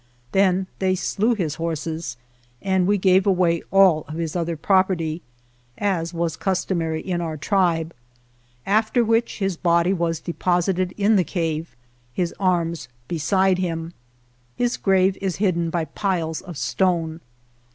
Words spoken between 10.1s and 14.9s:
deposited in the cave, his arms beside him. His